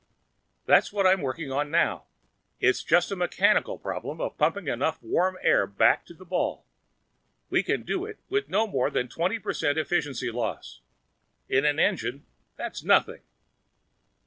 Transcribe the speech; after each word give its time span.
"That's 0.65 0.91
what 0.91 1.05
I'm 1.05 1.21
working 1.21 1.51
on 1.51 1.69
now. 1.69 2.05
It's 2.59 2.83
just 2.83 3.11
a 3.11 3.15
mechanical 3.15 3.77
problem 3.77 4.19
of 4.19 4.35
pumping 4.35 4.67
enough 4.67 4.97
warm 5.03 5.37
air 5.43 5.67
back 5.67 6.07
to 6.07 6.15
the 6.15 6.25
ball. 6.25 6.65
We 7.51 7.61
can 7.61 7.83
do 7.83 8.05
it 8.05 8.17
with 8.27 8.49
no 8.49 8.65
more 8.65 8.89
than 8.89 9.05
a 9.05 9.09
twenty 9.09 9.37
per 9.37 9.53
cent 9.53 9.77
efficiency 9.77 10.31
loss. 10.31 10.81
In 11.49 11.65
an 11.65 11.77
engine, 11.77 12.25
that's 12.55 12.83
nothing." 12.83 13.21